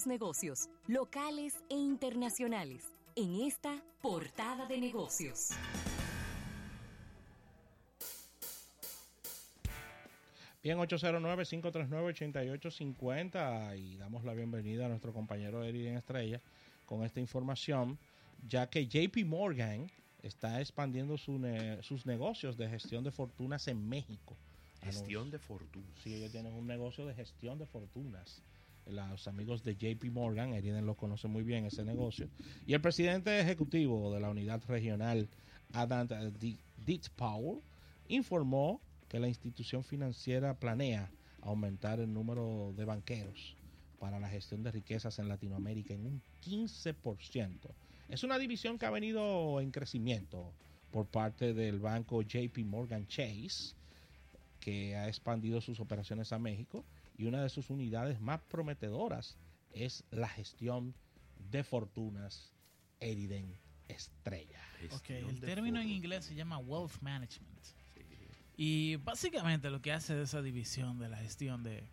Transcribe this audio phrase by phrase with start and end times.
[0.00, 5.50] los negocios, locales e internacionales, en esta portada de negocios.
[10.62, 16.40] Bien, 809-539-8850 y damos la bienvenida a nuestro compañero Eriden Estrella
[16.86, 17.98] con esta información,
[18.48, 19.90] ya que JP Morgan
[20.22, 24.34] está expandiendo sus negocios de gestión de fortunas en México.
[24.80, 25.90] Gestión de fortunas.
[26.02, 28.42] Sí, ellos tienen un negocio de gestión de fortunas.
[28.90, 32.28] Los amigos de JP Morgan, Eriden lo conoce muy bien ese negocio.
[32.66, 35.28] Y el presidente ejecutivo de la unidad regional,
[35.72, 36.08] Adam
[37.16, 37.60] Powell,
[38.08, 41.10] informó que la institución financiera planea
[41.42, 43.56] aumentar el número de banqueros
[43.98, 47.58] para la gestión de riquezas en Latinoamérica en un 15%.
[48.08, 50.52] Es una división que ha venido en crecimiento
[50.90, 53.74] por parte del banco JP Morgan Chase,
[54.58, 56.84] que ha expandido sus operaciones a México
[57.20, 59.36] y una de sus unidades más prometedoras
[59.72, 60.94] es la gestión
[61.50, 62.54] de fortunas
[62.98, 64.58] Eriden Estrella.
[65.08, 67.60] el término en inglés se llama wealth management.
[68.56, 71.90] Y básicamente lo que hace esa división de la gestión de,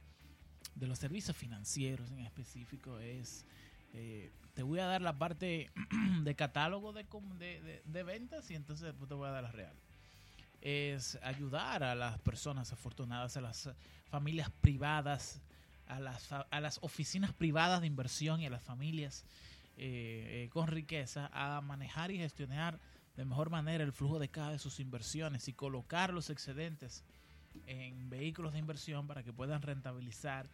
[0.79, 3.45] los servicios financieros en específico es,
[3.93, 5.71] eh, te voy a dar la parte
[6.23, 9.75] de catálogo de, de, ventas y entonces después te voy a dar la real.
[10.61, 13.69] Es ayudar a las personas afortunadas, a las
[14.09, 15.41] familias privadas,
[15.87, 19.25] a las, a las oficinas privadas de inversión y a las familias
[19.77, 22.79] eh, eh, con riqueza a manejar y gestionar
[23.15, 27.03] de mejor manera el flujo de cada de sus inversiones y colocar los excedentes
[27.67, 30.49] en vehículos de inversión para que puedan rentabilizar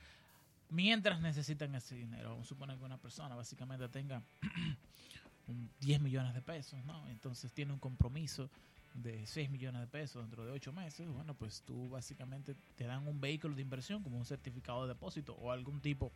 [0.69, 2.31] mientras necesitan ese dinero.
[2.31, 4.21] Vamos a suponer que una persona básicamente tenga
[5.79, 7.07] 10 millones de pesos, ¿no?
[7.09, 8.49] Entonces tiene un compromiso
[8.93, 11.07] de 6 millones de pesos dentro de 8 meses.
[11.07, 15.33] Bueno, pues tú básicamente te dan un vehículo de inversión como un certificado de depósito
[15.35, 16.11] o algún tipo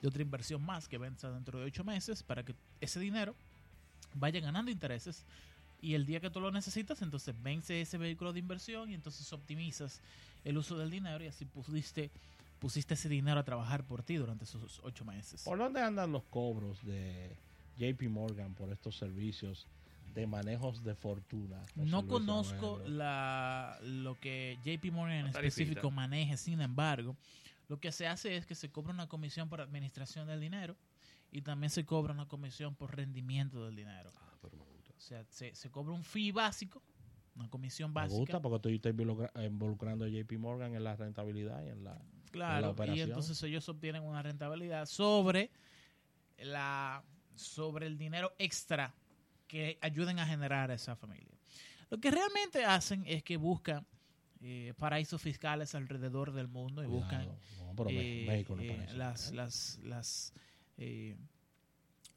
[0.00, 3.34] de otra inversión más que venza dentro de 8 meses para que ese dinero
[4.14, 5.24] vaya ganando intereses
[5.82, 9.32] y el día que tú lo necesitas, entonces vence ese vehículo de inversión y entonces
[9.32, 10.00] optimizas
[10.44, 12.10] el uso del dinero y así pusiste,
[12.58, 15.42] pusiste ese dinero a trabajar por ti durante esos ocho meses.
[15.42, 17.34] ¿Por dónde andan los cobros de
[17.78, 19.66] JP Morgan por estos servicios
[20.14, 21.62] de manejos de fortuna?
[21.74, 27.16] No conozco la, lo que JP Morgan en específico maneje, sin embargo,
[27.68, 30.76] lo que se hace es que se cobra una comisión por administración del dinero
[31.30, 34.10] y también se cobra una comisión por rendimiento del dinero.
[34.16, 36.82] Ah, pero o sea, se, cobra un fee básico,
[37.36, 38.14] una comisión básica.
[38.14, 38.94] Me gusta porque estoy
[39.46, 41.98] involucrando a JP Morgan en la rentabilidad y en la,
[42.30, 45.50] claro, y entonces ellos obtienen una rentabilidad sobre
[46.38, 47.02] la
[47.34, 48.94] sobre el dinero extra
[49.50, 51.36] que ayuden a generar a esa familia.
[51.90, 53.84] Lo que realmente hacen es que buscan
[54.40, 57.22] eh, paraísos fiscales alrededor del mundo y buscan
[57.88, 60.32] eh, eh, las, las, las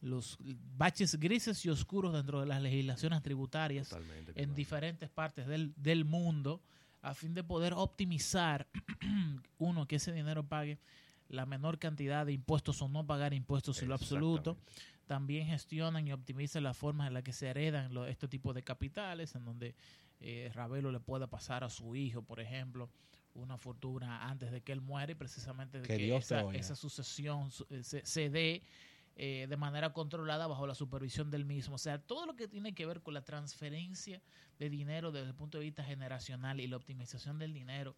[0.02, 0.38] los
[0.78, 3.96] baches grises y oscuros dentro de las legislaciones tributarias
[4.36, 6.62] en diferentes partes del, del, mundo
[7.02, 8.68] a fin de poder optimizar,
[9.58, 10.78] uno, que ese dinero pague
[11.30, 14.58] la menor cantidad de impuestos o no pagar impuestos en lo absoluto.
[15.06, 19.36] También gestionan y optimizan las formas en las que se heredan este tipo de capitales,
[19.36, 19.75] en donde
[20.19, 22.90] eh, Ravelo le pueda pasar a su hijo, por ejemplo,
[23.36, 28.06] una fortuna antes de que él muere, y precisamente de que, esa, sucesión eh, se,
[28.06, 28.63] se dé
[29.16, 31.75] eh, de manera controlada bajo la supervisión del mismo.
[31.75, 34.22] O sea, todo lo que tiene que ver con la transferencia
[34.58, 37.96] de dinero desde el punto de vista generacional y la optimización del dinero,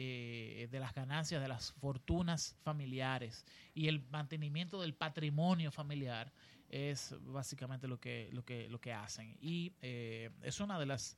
[0.00, 3.44] eh, de las ganancias, de las fortunas familiares
[3.74, 6.32] y el mantenimiento del patrimonio familiar
[6.68, 9.36] es básicamente lo que, lo que, lo que hacen.
[9.40, 11.16] Y eh, es una de las...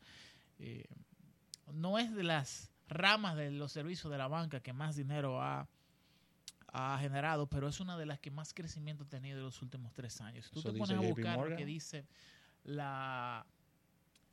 [1.73, 5.69] no es de las ramas de los servicios de la banca que más dinero ha
[6.73, 9.93] ha generado, pero es una de las que más crecimiento ha tenido en los últimos
[9.93, 10.51] tres años.
[10.51, 12.07] tú te pones a buscar lo que dice
[12.65, 13.45] la,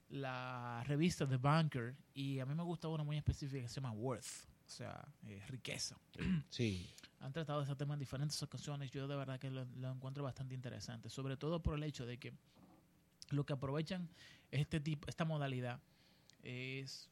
[0.10, 3.92] la revista The Banker, y a mí me gusta una muy específica que se llama
[3.92, 5.98] Worth, o sea, eh, riqueza.
[6.50, 6.90] Sí.
[7.20, 8.92] Han tratado ese tema en diferentes ocasiones.
[8.92, 12.32] Yo de verdad que lo, encuentro bastante interesante, sobre todo por el hecho de que
[13.32, 14.08] lo que aprovechan
[14.52, 15.80] este tipo, esta modalidad
[16.44, 17.10] es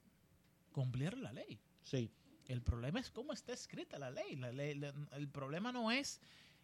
[0.71, 1.59] cumplir la ley.
[1.83, 2.11] Sí.
[2.47, 4.35] El problema es cómo está escrita la ley.
[4.35, 4.79] La ley
[5.13, 6.21] el problema no es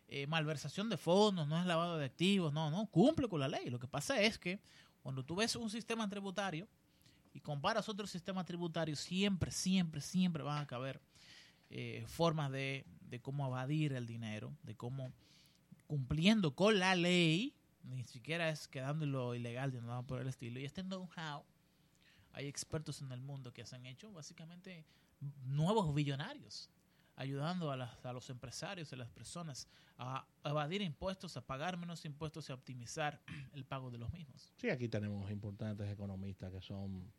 [0.07, 3.69] eh, malversación de fondos, no es lavado de activos, no, no, cumple con la ley.
[3.69, 4.59] Lo que pasa es que
[5.01, 6.67] cuando tú ves un sistema tributario
[7.33, 11.01] y comparas otros sistemas tributarios, siempre, siempre, siempre van a caber
[11.69, 15.11] eh, formas de, de cómo evadir el dinero, de cómo
[15.87, 17.53] cumpliendo con la ley,
[17.83, 20.59] ni siquiera es quedándolo ilegal de nada por el estilo.
[20.59, 21.43] Y este know-how,
[22.33, 24.85] hay expertos en el mundo que se han hecho básicamente
[25.43, 26.69] nuevos billonarios
[27.15, 29.67] ayudando a, las- a los empresarios y a las personas
[29.97, 33.21] a evadir impuestos, a pagar menos impuestos y a optimizar
[33.53, 34.51] el pago de los mismos.
[34.57, 37.11] Sí, aquí tenemos importantes economistas que son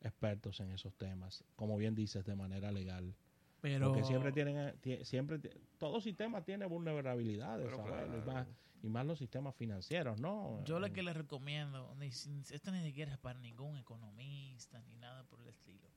[0.00, 3.14] expertos en esos temas, como bien dices, de manera legal.
[3.60, 5.38] Pero Porque siempre tienen, tie- siempre,
[5.78, 8.06] todo sistema tiene vulnerabilidades, ¿sabes?
[8.06, 8.26] y, claro.
[8.26, 8.46] más,
[8.82, 10.62] y más los sistemas financieros, ¿no?
[10.64, 14.94] yo lo Eh, que les recomiendo, ni, esto ni siquiera es para ningún economista ni
[14.96, 15.88] nada por el estilo.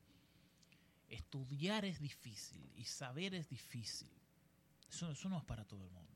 [1.29, 4.09] Estudiar es difícil y saber es difícil.
[4.89, 6.11] Eso, eso no es para todo el mundo.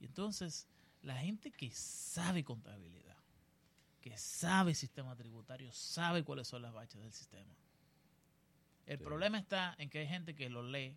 [0.00, 0.66] Y entonces,
[1.02, 3.16] la gente que sabe contabilidad,
[4.00, 7.54] que sabe sistema tributario, sabe cuáles son las bachas del sistema.
[8.86, 9.04] El Sí.
[9.04, 10.96] problema está en que hay gente que lo lee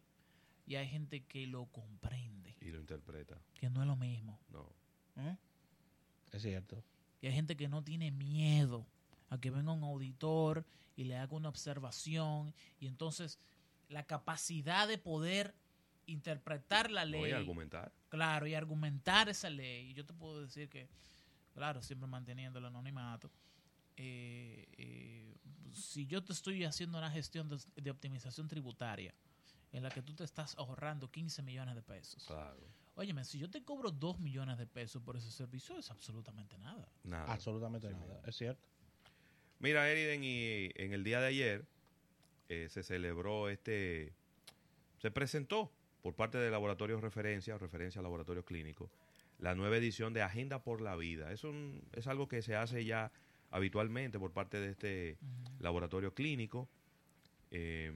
[0.66, 3.40] y hay gente que lo comprende, Y lo interpreta.
[3.54, 4.40] que no es lo mismo.
[4.50, 4.74] No.
[5.18, 5.38] ¿eh?
[6.32, 6.84] Es cierto.
[7.22, 8.88] Y hay gente que no tiene miedo
[9.34, 10.66] a que venga un auditor
[10.96, 13.40] y le haga una observación y entonces
[13.90, 15.56] la capacidad de poder
[16.06, 17.92] interpretar la ley, a argumentar.
[18.10, 19.90] claro, y argumentar esa ley.
[19.92, 20.90] Y yo te puedo decir que,
[21.54, 23.32] claro, siempre manteniendo el anonimato,
[23.96, 25.38] eh, eh,
[25.74, 29.14] si yo te estoy haciendo una gestión de, de optimización tributaria
[29.72, 32.60] en la que tú te estás ahorrando 15 millones de pesos, Claro.
[32.96, 36.88] óyeme, si yo te cobro 2 millones de pesos por ese servicio, es absolutamente nada.
[37.04, 37.32] Nada.
[37.34, 38.22] Absolutamente Sí, nada.
[38.26, 38.68] Es cierto.
[39.64, 41.66] Mira, Eriden, y en el día de ayer
[42.50, 44.12] eh, se celebró este,
[44.98, 45.72] se presentó
[46.02, 48.92] por parte de Laboratorios Referencia, Referencia a Laboratorios Clínicos,
[49.40, 51.32] la nueva edición de Agenda por la Vida.
[51.32, 53.14] Es, un, es algo que se hace ya
[53.52, 55.18] habitualmente por parte de este
[55.62, 56.68] laboratorio clínico.
[57.52, 57.94] eh,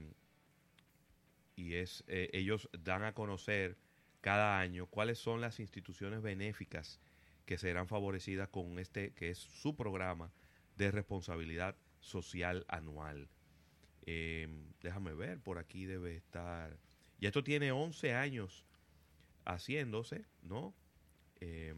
[1.54, 3.76] y es eh, ellos dan a conocer
[4.22, 6.98] cada año cuáles son las instituciones benéficas
[7.44, 10.32] que serán favorecidas con este que es su programa
[10.78, 13.28] de responsabilidad social anual.
[14.06, 14.48] Eh,
[14.80, 16.78] déjame ver, por aquí debe estar.
[17.18, 18.64] Y esto tiene 11 años
[19.44, 20.72] haciéndose, ¿no?
[21.40, 21.74] Eh,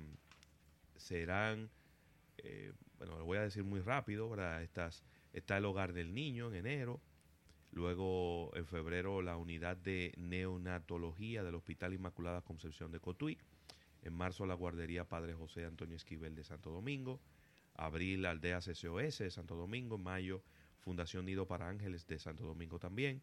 [0.96, 1.70] serán,
[2.38, 4.32] eh, bueno, lo voy a decir muy rápido.
[4.60, 5.02] Estas,
[5.32, 7.00] está el hogar del niño en enero,
[7.72, 13.38] luego en febrero la unidad de neonatología del Hospital Inmaculada Concepción de Cotuí,
[14.02, 17.18] en marzo la guardería Padre José Antonio Esquivel de Santo Domingo,
[17.80, 20.42] abril aldea CCOS de Santo Domingo, en mayo
[20.80, 23.22] Fundación Nido para Ángeles de Santo Domingo también,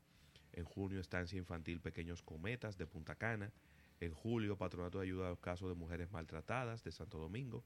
[0.54, 3.51] en junio Estancia Infantil Pequeños Cometas de Punta Cana,
[4.00, 7.63] en julio Patronato de Ayuda a los Casos de Mujeres Maltratadas de Santo Domingo,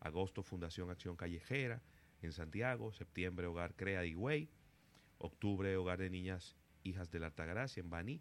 [0.00, 1.80] agosto Fundación Acción Callejera
[2.22, 4.48] en Santiago, septiembre Hogar Crea de Higüey,
[5.18, 8.20] octubre Hogar de Niñas Hijas de la Altagracia en Baní,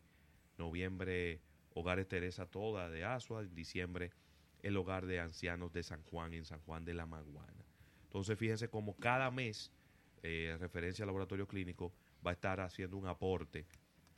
[0.60, 1.42] noviembre
[1.74, 4.12] Hogares Teresa Toda de Asua, en diciembre
[4.62, 7.61] el Hogar de Ancianos de San Juan en San Juan de la Maguana.
[8.12, 9.72] Entonces fíjense como cada mes,
[10.22, 11.94] eh, referencia al laboratorio clínico,
[12.26, 13.66] va a estar haciendo un aporte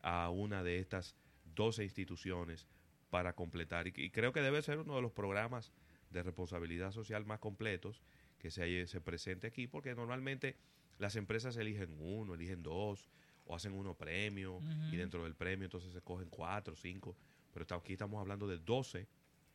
[0.01, 1.15] a una de estas
[1.53, 2.67] 12 instituciones
[3.11, 3.87] para completar.
[3.87, 5.71] Y, y creo que debe ser uno de los programas
[6.09, 8.01] de responsabilidad social más completos
[8.39, 10.57] que se, se presente aquí, porque normalmente
[10.97, 13.07] las empresas eligen uno, eligen dos,
[13.45, 14.59] o hacen uno premio,
[14.91, 17.15] y dentro del premio entonces se cogen cuatro, cinco,
[17.53, 19.07] pero está- aquí estamos hablando de 12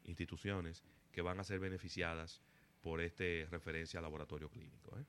[0.05, 2.41] instituciones que van a ser beneficiadas
[2.81, 4.99] por este referencia al laboratorio clínico.
[4.99, 5.05] ¿eh?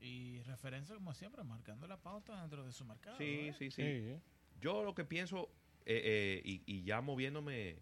[0.00, 3.16] Y referencia, como siempre, marcando la pauta dentro de su mercado.
[3.18, 3.54] Sí, ¿eh?
[3.58, 4.20] sí, sí, Sí.
[4.60, 5.50] Yo lo que pienso,
[5.86, 7.80] eh, eh, y, y ya moviéndome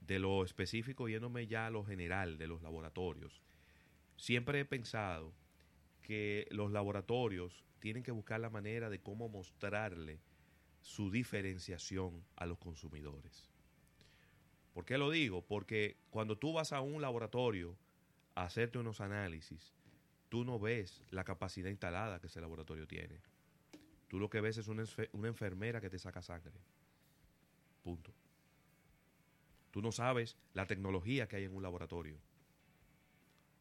[0.00, 3.42] de lo específico, yéndome ya a lo general de los laboratorios,
[4.16, 5.34] siempre he pensado
[6.02, 10.20] que los laboratorios tienen que buscar la manera de cómo mostrarle
[10.80, 13.49] su diferenciación a los consumidores.
[14.72, 15.42] ¿Por qué lo digo?
[15.42, 17.76] Porque cuando tú vas a un laboratorio
[18.34, 19.74] a hacerte unos análisis,
[20.28, 23.20] tú no ves la capacidad instalada que ese laboratorio tiene.
[24.08, 26.52] Tú lo que ves es una, una enfermera que te saca sangre.
[27.82, 28.12] Punto.
[29.70, 32.18] Tú no sabes la tecnología que hay en un laboratorio.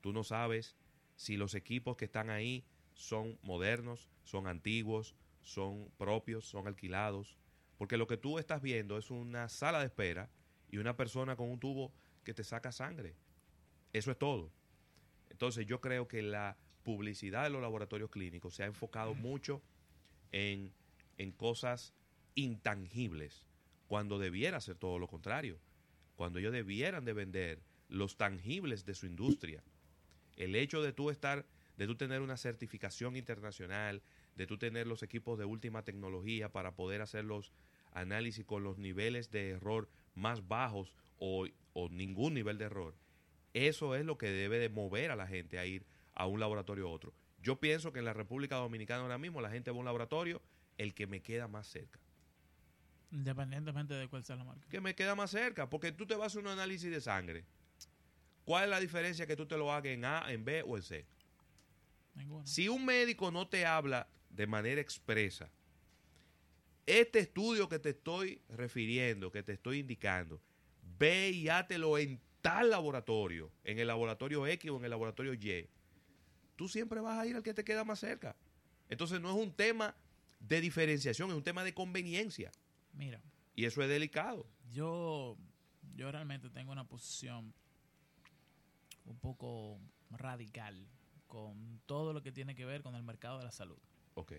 [0.02, 0.76] Tú no sabes
[1.16, 2.64] si los equipos que están ahí
[2.94, 7.38] son modernos, son antiguos, son propios, son alquilados.
[7.78, 10.30] Porque lo que tú estás viendo es una sala de espera
[10.72, 11.92] y una persona con un tubo
[12.24, 13.16] que te saca sangre.
[13.94, 14.52] Eso es todo.
[15.30, 19.62] Entonces yo creo que la publicidad de los laboratorios clínicos se ha enfocado mucho
[20.32, 20.72] en,
[21.18, 21.94] en cosas
[22.36, 23.44] intangibles,
[23.88, 25.60] cuando debiera ser todo lo contrario,
[26.16, 27.60] cuando ellos debieran de vender
[27.90, 29.64] los tangibles de su industria.
[30.38, 31.46] El hecho de tú estar,
[31.78, 34.02] de tú tener una certificación internacional,
[34.36, 37.52] de tú tener los equipos de última tecnología para poder hacer los
[37.92, 42.96] análisis con los niveles de error más bajos o, o ningún nivel de error,
[43.54, 46.88] eso es lo que debe de mover a la gente a ir a un laboratorio
[46.88, 47.14] a otro.
[47.42, 50.42] Yo pienso que en la República Dominicana ahora mismo la gente va a un laboratorio
[50.78, 52.00] el que me queda más cerca.
[53.12, 54.68] Independientemente de cuál sea la marca.
[54.70, 57.46] Que me queda más cerca, porque tú te vas a hacer un análisis de sangre.
[58.46, 60.84] ¿Cuál es la diferencia que tú te lo hagas en A, en B o en
[60.84, 61.06] C?
[62.16, 62.46] Ninguno.
[62.46, 65.50] Si un médico no te habla de manera expresa,
[66.90, 70.42] este estudio que te estoy refiriendo, que te estoy indicando,
[70.98, 75.70] ve y hátelo en tal laboratorio, en el laboratorio X o en el laboratorio Y,
[76.56, 78.36] tú siempre vas a ir al que te queda más cerca.
[78.90, 79.96] Entonces no es un tema
[80.40, 82.52] de diferenciación, es un tema de conveniencia.
[82.94, 83.22] Mira,
[83.56, 84.48] Y eso es delicado.
[84.72, 85.38] yo,
[85.96, 87.54] yo realmente tengo una posición
[89.06, 89.80] un poco
[90.10, 90.88] radical
[91.28, 93.78] con todo lo que tiene que ver con el mercado de la salud.
[94.16, 94.34] Ok.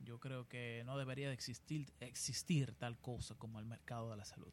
[0.00, 4.24] Yo creo que no debería de existir, existir tal cosa como el mercado de la
[4.24, 4.52] salud.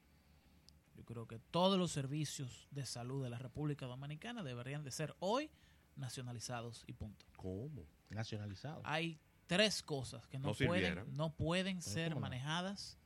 [0.95, 5.15] Yo creo que todos los servicios de salud de la República Dominicana deberían de ser
[5.19, 5.49] hoy
[5.95, 7.25] nacionalizados y punto.
[7.37, 7.85] ¿Cómo?
[8.09, 8.81] Nacionalizado.
[8.83, 11.13] Hay tres cosas que no, No pueden, sirvieran.
[11.15, 12.97] no pueden ser manejadas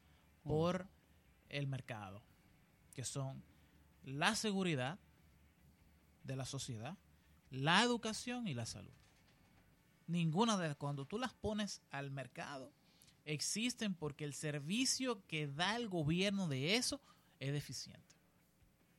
[0.43, 0.55] ¿Cómo?
[0.55, 0.87] por
[1.49, 2.23] el mercado,
[2.95, 3.43] que son
[4.03, 4.97] la seguridad
[6.23, 6.97] de la sociedad,
[7.49, 8.93] la educación y la salud.
[10.11, 12.73] Ninguna de cuando tú las pones al mercado,
[13.23, 17.01] existen porque el servicio que da el gobierno de eso
[17.39, 18.15] es deficiente.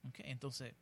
[0.08, 0.20] ¿Ok?
[0.20, 0.74] Entonces,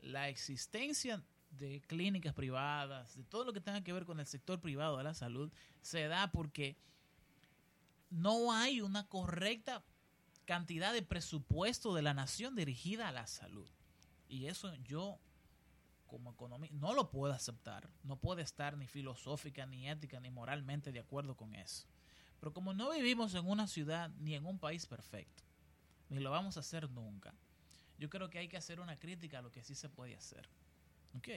[0.00, 4.60] la existencia de clínicas privadas, de todo lo que tenga que ver con el sector
[4.60, 6.76] privado de la salud, se da porque
[8.10, 9.84] no hay una correcta
[10.44, 13.68] cantidad de presupuesto de la nación dirigida a la salud.
[14.28, 15.18] Y eso yo,
[16.08, 17.88] como economista, no lo puedo aceptar.
[18.02, 21.86] No puedo estar ni filosófica, ni ética, ni moralmente de acuerdo con eso.
[22.40, 25.44] Pero como no vivimos en una ciudad ni en un país perfecto,
[26.08, 27.34] ni lo vamos a hacer nunca,
[27.98, 30.48] yo creo que hay que hacer una crítica a lo que sí se puede hacer.
[31.16, 31.28] ¿Ok?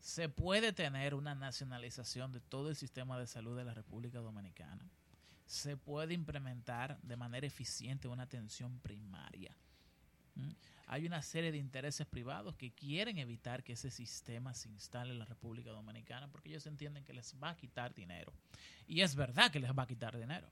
[0.00, 4.88] Se puede tener una nacionalización de todo el sistema de salud de la República Dominicana.
[5.46, 9.56] Se puede implementar de manera eficiente una atención primaria.
[10.36, 10.50] ¿Mm?
[10.88, 15.18] Hay una serie de intereses privados que quieren evitar que ese sistema se instale en
[15.18, 18.32] la República Dominicana porque ellos entienden que les va a quitar dinero.
[18.86, 20.48] Y es verdad que les va a quitar dinero.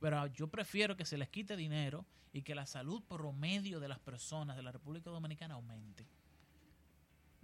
[0.00, 3.98] Pero yo prefiero que se les quite dinero y que la salud promedio de las
[3.98, 6.06] personas de la República Dominicana aumente.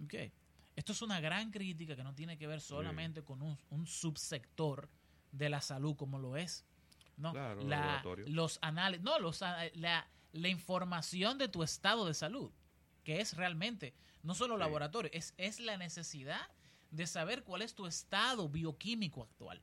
[0.05, 0.15] ¿Ok?
[0.77, 4.89] Esto es una gran crítica que no tiene que ver solamente con un, un subsector
[5.33, 6.65] de la salud como lo es.
[7.17, 7.97] No, Claro, la-
[8.29, 9.41] los análisis, no, los,
[9.75, 12.51] la, la información de tu estado de salud,
[13.05, 14.61] que es realmente, no solo Sí.
[14.61, 16.49] laboratorio, es, es la necesidad
[16.91, 19.61] de saber cuál es tu estado bioquímico actual.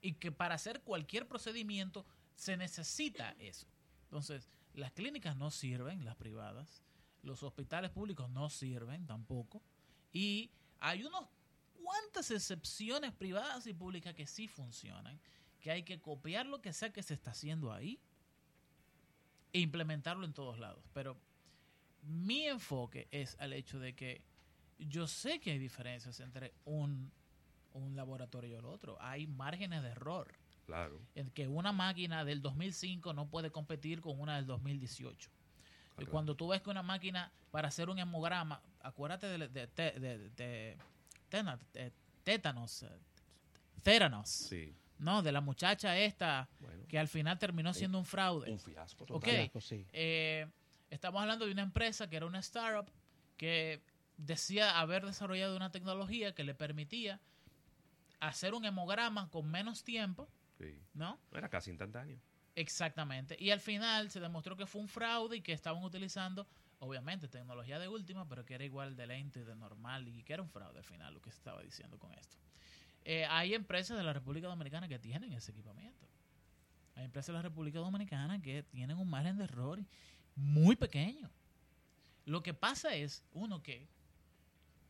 [0.00, 2.06] Y que para hacer cualquier procedimiento
[2.36, 3.66] se necesita eso.
[4.04, 6.82] Entonces, las clínicas no sirven, las privadas,
[7.22, 9.60] los hospitales públicos no sirven tampoco,
[10.12, 11.26] y hay unos
[11.82, 15.18] cuantas excepciones privadas y públicas que sí funcionan,
[15.60, 18.00] que hay que copiar lo que sea que se está haciendo ahí
[19.52, 20.84] e implementarlo en todos lados.
[20.94, 21.16] Pero
[22.02, 24.22] mi enfoque es al hecho de que
[24.78, 27.10] yo sé que hay diferencias entre un,
[27.72, 28.96] un laboratorio y el otro.
[29.00, 30.32] Hay márgenes de error.
[30.66, 31.00] Claro.
[31.14, 35.30] En que una máquina del 2005 no puede competir con una del 2018.
[36.00, 39.90] Y cuando tú ves que una máquina para hacer un hemograma, acuérdate de, de, de,
[39.98, 40.76] de- de-
[42.24, 42.98] tétanos, eh,
[43.82, 44.72] téranos, Sí.
[44.98, 45.22] ¿No?
[45.22, 46.86] De la muchacha esta Bueno.
[46.88, 48.50] que al final terminó siendo un fraude.
[48.50, 49.08] Un fiasco Ok.
[49.10, 49.30] total.
[49.34, 49.86] Fiasco, sí.
[49.92, 50.46] Eh,
[50.90, 52.90] estamos hablando de una empresa que era una startup
[53.36, 53.80] que
[54.16, 57.20] decía haber desarrollado una tecnología que le permitía
[58.20, 60.28] hacer un hemograma con menos tiempo,
[60.58, 60.80] Sí.
[60.94, 61.18] ¿no?
[61.32, 62.18] Era casi instantáneo.
[62.56, 63.36] Exactamente.
[63.38, 66.48] Y al final se demostró que fue un fraude y que estaban utilizando,
[66.80, 70.32] obviamente, tecnología de última, pero que era igual de lento y de normal y que
[70.32, 72.36] era un fraude al final, lo que se estaba diciendo con esto.
[73.10, 76.06] Eh, hay empresas de la República Dominicana que tienen ese equipamiento.
[76.94, 79.82] Hay empresas de la República Dominicana que tienen un margen de error
[80.36, 81.30] muy pequeño.
[82.26, 83.88] Lo que pasa es, uno, que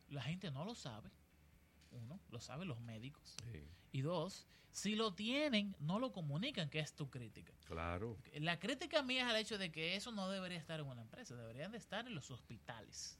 [0.08, 1.12] la gente no lo sabe.
[1.92, 3.36] Uno, lo saben los médicos.
[3.52, 3.62] Sí.
[3.92, 7.52] Y dos, si lo tienen, no lo comunican, que es tu crítica.
[7.66, 8.18] Claro.
[8.34, 11.36] La crítica mía es al hecho de que eso no debería estar en una empresa,
[11.36, 13.16] deberían de estar en los hospitales.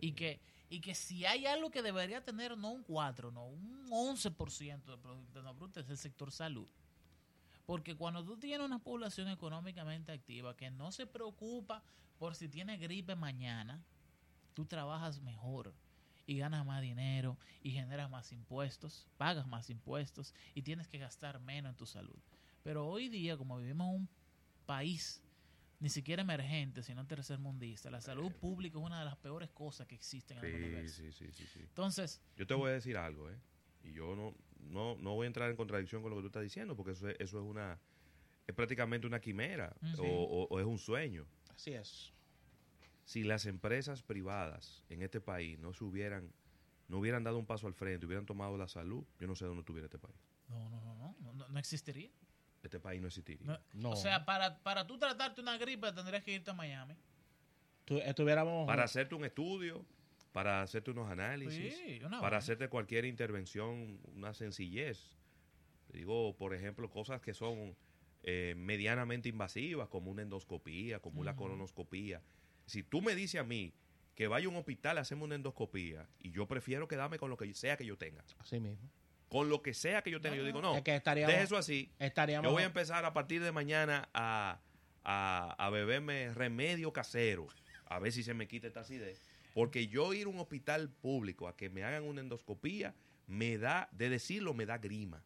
[0.00, 3.88] Y que, y que si hay algo que debería tener no un 4, no un
[3.88, 6.66] 11% de Producto Interno Bruto es el sector salud.
[7.66, 11.82] Porque cuando tú tienes una población económicamente activa que no se preocupa
[12.18, 13.82] por si tiene gripe mañana,
[14.54, 15.74] tú trabajas mejor
[16.26, 21.40] y ganas más dinero y generas más impuestos, pagas más impuestos y tienes que gastar
[21.40, 22.18] menos en tu salud.
[22.62, 24.08] Pero hoy día, como vivimos en un
[24.64, 25.22] país
[25.80, 29.94] ni siquiera emergente, sino tercermundista, la salud pública es una de las peores cosas que
[29.94, 31.02] existen en el universo.
[31.02, 31.60] sí, sí, sí, sí.
[31.60, 33.36] Entonces, Yo te voy a decir algo, ¿eh?
[33.82, 36.42] Y yo no, no, no voy a entrar en contradicción con lo que tú estás
[36.42, 37.78] diciendo, porque eso es, eso es una
[38.46, 40.02] es prácticamente una quimera Ujú.
[40.04, 41.26] o, o- o es un sueño.
[41.54, 42.12] Así es.
[43.04, 46.32] Si las empresas privadas en este país no se hubieran,
[46.88, 49.60] no hubieran dado un paso al frente, hubieran tomado la salud, yo no sé dónde
[49.60, 50.16] estuviera este país.
[50.48, 52.10] No, no, no, no, no, no, no existiría.
[52.66, 53.46] Este país no existiría.
[53.46, 53.90] No, No.
[53.90, 56.94] O sea, para, para tú tratarte una gripe tendrías que irte a Miami.
[57.84, 58.66] Tu- estuviéramos.
[58.66, 59.84] Para hacerte un estudio,
[60.32, 65.16] para hacerte unos análisis, Sí, una para hacerte cualquier intervención, una sencillez.
[65.92, 67.76] Digo, por ejemplo, cosas que son
[68.22, 72.20] eh, medianamente invasivas, como una endoscopía, como una colonoscopía.
[72.66, 73.72] Si tú me dices a mí
[74.16, 77.36] que vaya a un hospital a hacerme una endoscopía y yo prefiero quedarme con lo
[77.36, 78.90] que sea que yo tenga, Así mismo.
[79.28, 81.32] Con lo que sea que yo tenga, yo digo, no, Es que estaríamos.
[81.32, 81.90] deje eso así.
[81.98, 84.60] estaríamos Yo voy a empezar a partir de mañana a,
[85.04, 87.48] a, a beberme remedio casero,
[87.86, 89.20] a ver si se me quita esta acidez.
[89.54, 92.94] Porque yo ir a un hospital público a que me hagan una endoscopía,
[93.26, 95.22] me da, de decirlo, me da grima.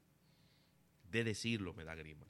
[1.11, 2.25] De decirlo, me da grima.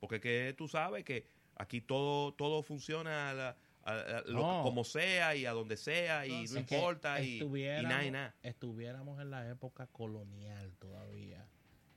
[0.00, 1.26] Porque que tú sabes que
[1.56, 4.62] aquí todo, todo funciona a la- a- a lo- No.
[4.62, 7.40] como sea y a donde sea y no importa y,
[7.82, 8.34] nada y nada.
[8.42, 11.46] Estuviéramos en la época colonial todavía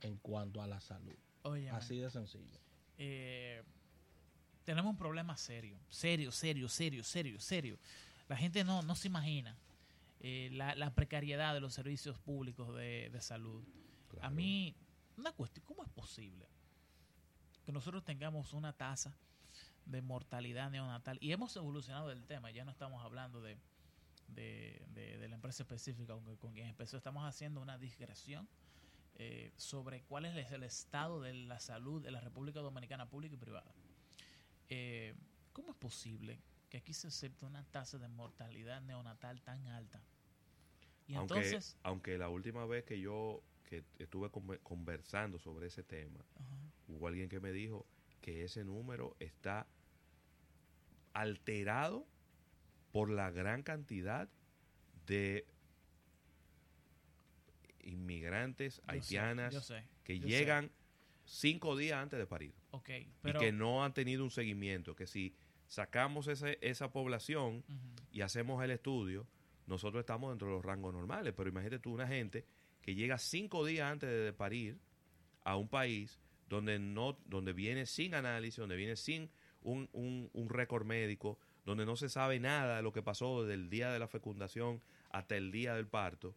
[0.00, 1.14] en cuanto a la salud.
[1.42, 2.58] Oye, Así de sencillo.
[2.98, 3.62] eh,
[4.64, 7.78] tenemos un problema serio, serio, serio, serio, serio, serio.
[8.28, 9.56] La gente no, no se imagina
[10.20, 13.62] eh, la, la precariedad de los servicios públicos de, de salud.
[14.22, 14.74] A mí,
[15.18, 16.46] una cuestión, ¿cómo es posible
[17.66, 19.14] que nosotros tengamos una tasa
[19.86, 21.18] de mortalidad neonatal?
[21.20, 23.56] Y hemos evolucionado del tema, ya no estamos hablando de,
[24.28, 28.48] de, de- de la empresa específica aunque con quien empezó, estamos haciendo una digresión
[29.16, 33.38] eh, sobre cuál es el estado de la salud de la República Dominicana pública y
[33.38, 33.72] privada.
[34.68, 35.14] Eh,
[35.52, 40.02] ¿Cómo es posible que aquí se acepte una tasa de mortalidad neonatal tan alta?
[41.06, 41.76] Y aunque, entonces...
[41.82, 46.24] aunque la última vez que yo que estuve conver- conversando sobre ese tema,
[46.88, 47.86] hubo alguien que me dijo
[48.24, 49.66] que ese número está
[51.12, 52.06] alterado
[52.90, 54.30] por la gran cantidad
[55.04, 55.46] de
[57.80, 60.70] inmigrantes Yo sé, haitianas yo sé, que llegan
[61.26, 62.54] cinco días antes de parir.
[63.20, 63.38] Pero...
[63.38, 67.62] y que no han tenido un seguimiento, que si sacamos ese, esa población
[68.10, 69.26] y hacemos el estudio,
[69.66, 71.34] nosotros estamos dentro de los rangos normales.
[71.36, 72.46] Pero imagínate tú una gente
[72.80, 74.78] que llega cinco días antes de parir
[75.42, 79.30] a un país donde no, donde viene sin análisis, donde viene sin
[79.62, 83.54] un, un, un récord médico, donde no se sabe nada de lo que pasó desde
[83.54, 84.80] el día de la fecundación
[85.10, 86.34] hasta el día del parto.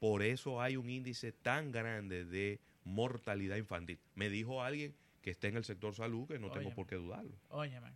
[0.00, 3.98] Por eso hay un índice tan grande de mortalidad infantil.
[4.14, 7.34] Me dijo alguien que está en el sector salud que no tengo por qué dudarlo.
[7.48, 7.92] Óyeme,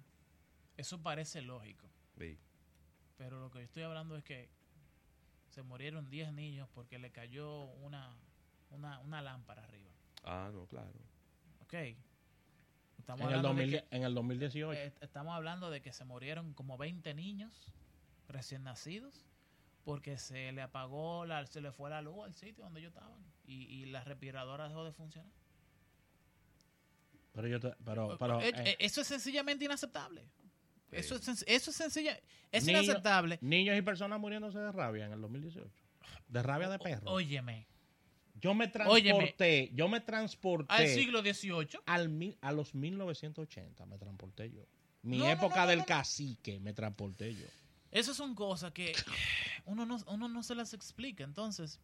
[0.77, 1.87] eso parece lógico,
[2.19, 2.39] Sí.
[3.19, 4.49] pero lo que yo estoy hablando es que
[5.51, 8.17] se murieron 10 niños porque le cayó una,
[8.71, 9.91] una, una lámpara arriba.
[10.25, 10.93] Ah, no, claro.
[11.69, 11.97] Ok.
[12.99, 14.73] Estamos En el, hablando, de 2000 que, en el 2018.
[14.73, 17.73] eh, estamos hablando de que se murieron como 20 niños
[18.27, 19.27] recién nacidos
[19.85, 23.23] porque se le apagó, la, se le fue la luz al sitio donde ellos estaban
[23.47, 25.31] y, y la respiradora dejó de funcionar.
[27.33, 30.29] pero yo te- pero, pero, Eh, eh, eh, eso es sencillamente inaceptable.
[30.91, 32.19] Eso es, eso es sencilla,
[32.51, 33.39] es Niño- inaceptable.
[33.43, 35.71] niños y personas muriéndose de rabia en el 2018.
[36.29, 37.11] De rabia de perro.
[37.11, 37.67] Óyeme,
[38.41, 39.11] yo me óyeme.
[39.19, 41.81] transporté, yo me transporté al siglo XVIII.
[41.87, 44.63] al mil- a los 1980 me transporté yo.
[45.03, 47.47] Mi No, época no, no, del cacique me transporté yo.
[47.91, 48.93] Esas son cosas que
[49.65, 51.25] uno no, uno no se las explica.
[51.25, 51.81] Entonces,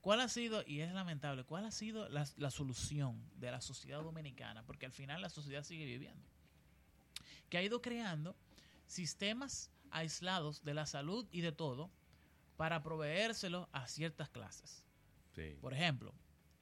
[0.00, 4.02] ¿cuál ha sido, y es lamentable, cuál ha sido la, la solución de la sociedad
[4.02, 4.64] dominicana?
[4.66, 6.26] Porque al final la sociedad sigue viviendo.
[7.48, 8.34] Que ha ido creando
[8.86, 11.90] sistemas aislados de la salud y de todo
[12.56, 14.83] para proveérselo a ciertas clases.
[15.34, 15.56] Sí.
[15.60, 16.14] Por ejemplo,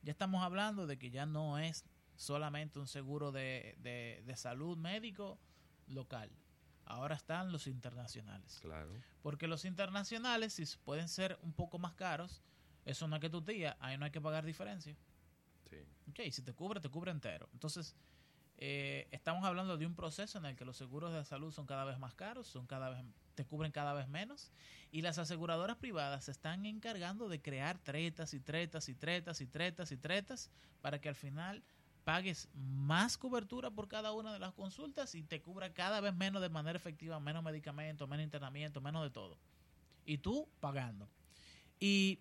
[0.03, 1.85] ya estamos hablando de que ya no es
[2.17, 5.39] solamente un seguro de, de- de salud médico
[5.87, 6.31] local.
[6.85, 8.59] Ahora están los internacionales.
[8.61, 8.91] Claro.
[9.23, 12.43] Porque los internacionales, si pueden ser un poco más caros,
[12.85, 14.97] eso no es que tu tía, ahí no hay que pagar diferencia.
[15.71, 15.77] Sí.
[16.11, 17.49] Ok, si te cubre, te cubre entero.
[17.53, 17.95] Entonces,
[18.59, 21.85] eh, estamos hablando de un proceso en el que los seguros de salud son cada
[21.85, 23.05] vez más caros, son cada vez,
[23.35, 24.51] te cubren cada vez menos,
[24.91, 29.47] y las aseguradoras privadas se están encargando de crear tretas y tretas y tretas y
[29.47, 31.63] tretas y tretas para que al final
[32.05, 36.43] pagues más cobertura por cada una de las consultas y te cubra cada vez menos
[36.43, 39.39] de manera efectiva, menos medicamentos, menos internamiento, menos de todo.
[40.05, 41.09] Y tú pagando.
[41.79, 42.19] Y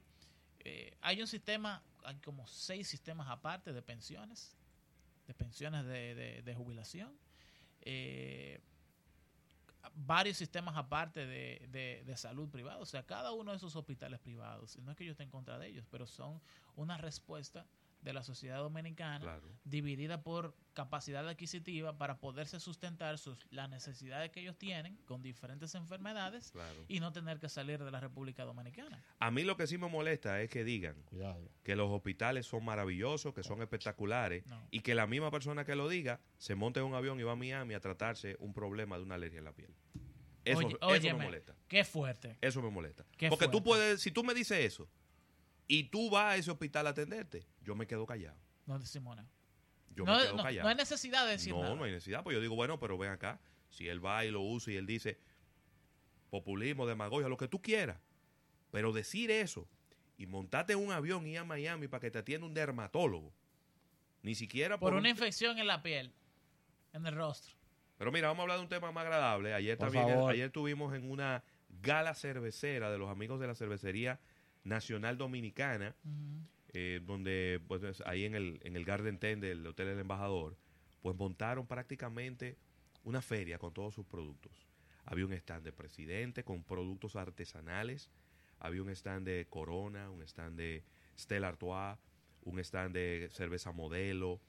[0.60, 4.56] eh, hay un sistema, hay como seis sistemas aparte de pensiones,
[5.28, 7.12] de pensiones de, de- de jubilación,
[7.82, 8.62] eh,
[9.93, 14.19] varios sistemas aparte de, de- de salud privada, o sea, cada uno de esos hospitales
[14.19, 16.41] privados, no es que yo esté en contra de ellos, pero son
[16.75, 17.65] una respuesta
[18.01, 19.47] de la sociedad dominicana, Claro.
[19.63, 25.75] dividida por capacidad adquisitiva para poderse sustentar sus, las necesidades que ellos tienen con diferentes
[25.75, 26.85] enfermedades Claro.
[26.87, 29.03] y no tener que salir de la República Dominicana.
[29.19, 31.47] A mí lo que sí me molesta es que digan Cuidado.
[31.63, 34.67] que los hospitales son maravillosos, que son espectaculares, No.
[34.71, 37.33] y que la misma persona que lo diga se monte en un avión y va
[37.33, 39.73] a Miami a tratarse un problema de una alergia en la piel.
[40.43, 41.55] Eso, Oye, eso óyeme, me molesta.
[41.67, 42.35] Qué fuerte.
[42.41, 43.05] Eso me molesta.
[43.15, 44.89] Qué Porque tú puedes, si tú me dices eso
[45.67, 48.38] y tú vas a ese hospital a atenderte, yo me quedo callado.
[48.65, 49.30] No decimos nada.
[49.95, 50.63] Yo No, me quedo no- callado.
[50.63, 51.76] no hay necesidad de decir no, nada.
[51.76, 52.24] no hay necesidad.
[52.24, 53.39] Pues yo digo, bueno, pero ven acá.
[53.69, 55.17] Si él va y lo usa y él dice
[56.30, 58.00] populismo, demagogia, lo que tú quieras.
[58.71, 59.67] Pero decir eso
[60.17, 63.34] y montarte en un avión y ir a Miami para que te atienda un dermatólogo.
[64.24, 66.13] Ni siquiera por, Por un- una infección en la piel,
[66.93, 67.56] en el rostro.
[67.97, 69.54] Pero mira, vamos a hablar de un tema más agradable.
[69.54, 70.32] Ayer Por también, favor.
[70.32, 71.43] ayer tuvimos en una
[71.82, 74.19] gala cervecera de los amigos de la cervecería
[74.63, 75.95] nacional dominicana,
[76.74, 80.58] eh, donde pues, es ahí en el, en el Garden Ten del Hotel El Embajador,
[81.02, 82.58] pues montaron prácticamente
[83.04, 84.67] una feria con todos sus productos.
[85.06, 88.12] Había un stand de presidente con productos artesanales,
[88.60, 90.84] había un stand de Corona, un stand de
[91.17, 91.97] Stella Artois,
[92.43, 94.39] un stand de cerveza modelo.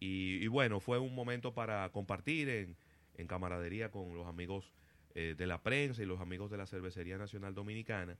[0.00, 2.76] Y, y bueno, fue un momento para compartir en,
[3.16, 4.72] en camaradería con los amigos
[5.14, 8.18] eh, de la prensa y los amigos de la Cervecería Nacional Dominicana,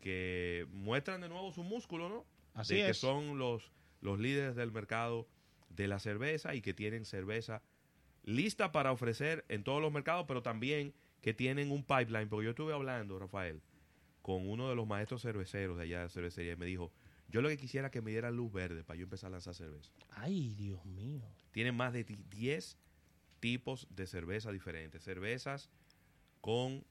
[0.00, 2.24] que muestran de nuevo su músculo, ¿no?
[2.54, 2.98] Así de que es.
[2.98, 5.26] son los, los líderes del mercado
[5.70, 7.62] de la cerveza y que tienen cerveza
[8.24, 12.50] lista para ofrecer en todos los mercados, pero también que tienen un pipeline, porque yo
[12.50, 13.60] estuve hablando, Rafael,
[14.22, 16.92] con uno de los maestros cerveceros de allá de la cervecería y me dijo,
[17.28, 19.90] yo lo que quisiera que me dieran luz verde para yo empezar a lanzar cerveza.
[20.10, 21.22] Ay, Dios mío.
[21.52, 22.76] Tienen más de di- 10
[23.40, 25.02] tipos de cerveza diferentes.
[25.02, 25.70] Cervezas
[26.40, 26.84] con,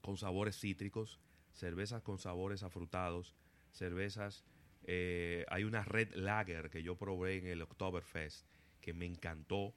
[0.00, 1.20] con sabores cítricos,
[1.58, 3.34] cervezas con sabores afrutados,
[3.72, 4.44] cervezas...
[4.84, 8.46] eh, hay una Red Lager que yo probé en el Oktoberfest
[8.80, 9.74] que me encantó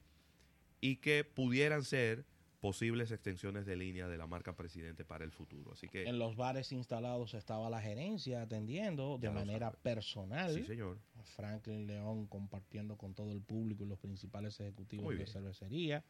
[0.79, 2.23] y que pudieran ser
[2.61, 5.73] posibles extensiones de línea de la marca Presidente para el futuro.
[5.73, 9.79] Así que, En los bares instalados estaba la gerencia atendiendo de manera sabe.
[9.81, 10.53] personal.
[10.53, 10.99] sí, señor.
[11.35, 15.27] Franklin León compartiendo con todo el público y los principales ejecutivos Muy de bien.
[15.33, 16.03] cervecería.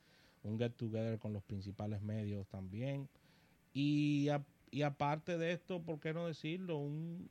[0.43, 3.07] Un get together con los principales medios también.
[3.73, 6.77] Y, a- y aparte de esto, ¿por qué no decirlo?
[6.77, 7.29] Un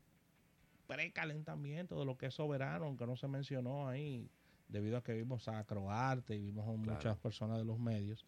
[0.87, 4.29] precalentamiento de lo que es soberano, aunque no se mencionó ahí,
[4.69, 7.19] debido a que vimos a Croarte y vimos a muchas Claro.
[7.21, 8.25] personas de los medios.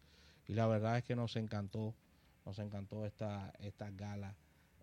[0.47, 1.93] Y la verdad es que nos encantó,
[2.45, 4.35] nos encantó esta, esta gala.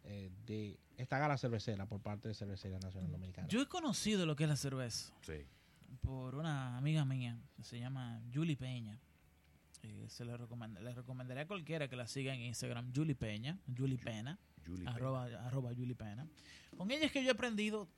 [0.03, 3.47] eh, de esta gala cervecera por parte de Cervecería Nacional Dominicana.
[3.49, 5.45] Yo he conocido lo que es la cerveza Sí.
[6.01, 8.99] por una amiga mía que se llama Julie Peña.
[9.83, 13.59] Eh, se le, recomend- le recomendaría a cualquiera que la siga en Instagram, Julie Peña,
[13.77, 16.27] Julie Pena, Julie arroba, arroba Julie Pena.
[16.77, 17.88] Con ella es que yo he aprendido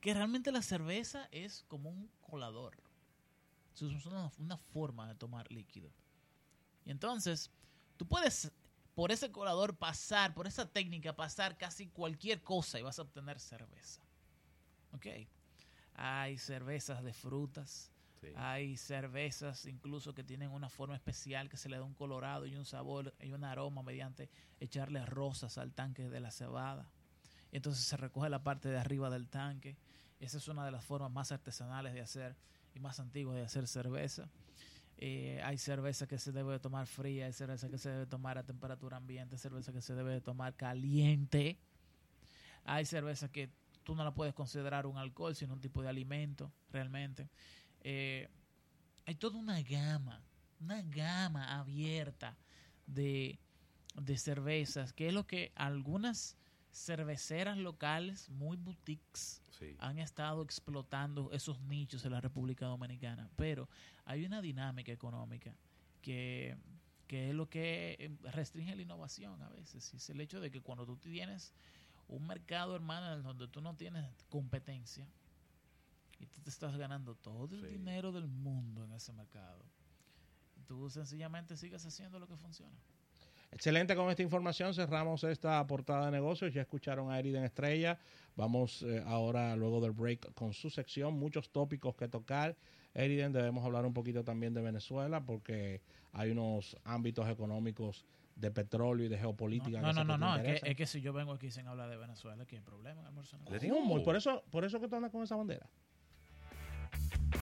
[0.00, 2.76] que realmente la cerveza es como un colador.
[3.74, 5.90] Es una, una forma de tomar líquido.
[6.84, 7.50] Y entonces,
[7.96, 8.52] tú puedes
[8.94, 13.40] por ese colador pasar, por esa técnica, pasar casi cualquier cosa y vas a obtener
[13.40, 14.02] cerveza.
[14.92, 15.06] ¿Ok?
[15.94, 17.90] Hay cervezas de frutas,
[18.36, 22.56] Hay cervezas incluso que tienen una forma especial que se le da un colorado y
[22.56, 26.88] un sabor y un aroma mediante echarle rosas al tanque de la cebada.
[27.52, 29.76] Entonces se recoge la parte de arriba del tanque.
[30.20, 32.36] Esa es una de las formas más artesanales de hacer
[32.74, 34.28] y más antiguas de hacer cerveza.
[34.96, 38.38] Eh, hay cerveza que se debe de tomar fría, hay cerveza que se debe tomar
[38.38, 41.58] a temperatura ambiente, cerveza que se debe de tomar caliente.
[42.64, 43.50] Hay cerveza que
[43.82, 47.28] tú no la puedes considerar un alcohol, sino un tipo de alimento, realmente.
[47.84, 48.28] Eh,
[49.06, 50.22] hay toda una gama,
[50.60, 52.36] una gama abierta
[52.86, 53.38] de,
[53.94, 56.36] de cervezas, que es lo que algunas
[56.72, 59.76] cerveceras locales, muy boutiques, Sí.
[59.78, 63.30] han estado explotando esos nichos en la República Dominicana.
[63.36, 63.68] Pero
[64.04, 65.54] hay una dinámica económica
[66.02, 66.56] que,
[67.06, 69.94] que es lo que eh, restringe la innovación a veces.
[69.94, 71.54] Y es el hecho de que cuando tú tienes
[72.08, 75.06] un mercado, hermano, donde tú no tienes competencia
[76.24, 77.66] y tú te estás ganando todo el Sí.
[77.68, 79.62] dinero del mundo en ese mercado,
[80.66, 82.76] tú sencillamente sigues haciendo lo que funciona.
[83.52, 84.74] Excelente con esta información.
[84.74, 86.52] Cerramos esta portada de negocios.
[86.52, 87.98] Ya escucharon a Eriden Estrella.
[88.34, 91.14] Vamos eh, ahora, luego del break, con su sección.
[91.14, 92.56] Muchos tópicos que tocar.
[92.94, 95.82] Eriden, debemos hablar un poquito también de Venezuela porque
[96.12, 99.80] hay unos ámbitos económicos de petróleo y de geopolítica.
[99.80, 101.88] No, no, no, que no, es que, es que si yo vengo aquí sin hablar
[101.88, 103.08] de Venezuela, ¿qué hay problema.
[103.62, 105.68] ¿Y por eso, por eso que tú andas con esa bandera?